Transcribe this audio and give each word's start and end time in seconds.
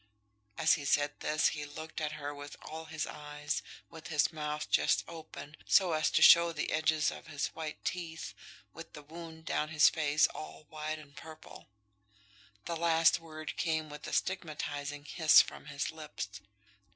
As 0.57 0.73
he 0.73 0.83
said 0.83 1.19
this 1.19 1.49
he 1.49 1.63
looked 1.63 2.01
at 2.01 2.13
her 2.13 2.33
with 2.33 2.55
all 2.63 2.85
his 2.85 3.05
eyes, 3.05 3.61
with 3.87 4.07
his 4.07 4.33
mouth 4.33 4.67
just 4.71 5.03
open, 5.07 5.55
so 5.67 5.93
as 5.93 6.09
to 6.09 6.23
show 6.23 6.51
the 6.51 6.71
edges 6.71 7.11
of 7.11 7.27
his 7.27 7.49
white 7.49 7.85
teeth, 7.85 8.33
with 8.73 8.93
the 8.93 9.03
wound 9.03 9.45
down 9.45 9.69
his 9.69 9.89
face 9.89 10.25
all 10.33 10.65
wide 10.71 10.97
and 10.97 11.15
purple. 11.15 11.67
The 12.65 12.75
last 12.77 13.19
word 13.19 13.55
came 13.57 13.91
with 13.91 14.07
a 14.07 14.13
stigmatizing 14.13 15.05
hiss 15.05 15.39
from 15.39 15.67
his 15.67 15.91
lips. 15.91 16.41